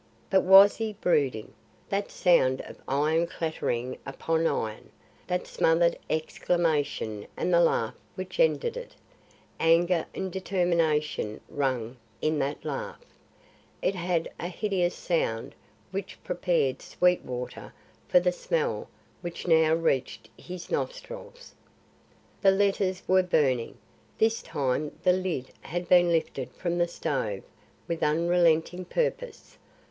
But 0.31 0.41
was 0.41 0.77
he 0.77 0.93
brooding? 0.93 1.53
That 1.89 2.09
sound 2.09 2.61
of 2.61 2.81
iron 2.87 3.27
clattering 3.27 3.99
upon 4.03 4.47
iron! 4.47 4.89
That 5.27 5.45
smothered 5.45 5.95
exclamation 6.09 7.27
and 7.37 7.53
the 7.53 7.59
laugh 7.59 7.93
which 8.15 8.39
ended 8.39 8.75
it! 8.77 8.95
Anger 9.59 10.07
and 10.15 10.31
determination 10.31 11.39
rang 11.47 11.97
in 12.19 12.39
that 12.39 12.65
laugh. 12.65 12.97
It 13.83 13.93
had 13.93 14.27
a 14.39 14.47
hideous 14.47 14.95
sound 14.95 15.53
which 15.91 16.17
prepared 16.23 16.81
Sweetwater 16.81 17.71
for 18.07 18.19
the 18.19 18.31
smell 18.31 18.89
which 19.21 19.45
now 19.45 19.75
reached 19.75 20.29
his 20.35 20.71
nostrils. 20.71 21.53
The 22.41 22.49
letters 22.49 23.03
were 23.07 23.21
burning; 23.21 23.77
this 24.17 24.41
time 24.41 24.93
the 25.03 25.13
lid 25.13 25.51
had 25.61 25.87
been 25.87 26.11
lifted 26.11 26.51
from 26.53 26.79
the 26.79 26.87
stove 26.87 27.43
with 27.87 28.01
unrelenting 28.01 28.85
purpose. 28.85 29.59